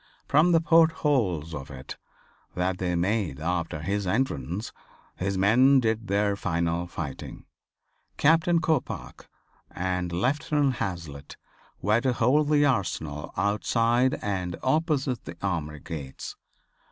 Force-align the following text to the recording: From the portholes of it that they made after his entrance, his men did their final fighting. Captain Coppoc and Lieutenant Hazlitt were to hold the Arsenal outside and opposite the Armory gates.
From 0.27 0.51
the 0.51 0.59
portholes 0.61 1.53
of 1.53 1.69
it 1.69 1.95
that 2.55 2.79
they 2.79 2.95
made 2.95 3.39
after 3.39 3.81
his 3.83 4.07
entrance, 4.07 4.71
his 5.15 5.37
men 5.37 5.79
did 5.79 6.07
their 6.07 6.35
final 6.35 6.87
fighting. 6.87 7.45
Captain 8.17 8.57
Coppoc 8.59 9.27
and 9.69 10.11
Lieutenant 10.11 10.77
Hazlitt 10.77 11.37
were 11.83 12.01
to 12.01 12.13
hold 12.13 12.49
the 12.49 12.65
Arsenal 12.65 13.31
outside 13.37 14.17
and 14.23 14.55
opposite 14.63 15.25
the 15.25 15.37
Armory 15.39 15.81
gates. 15.81 16.35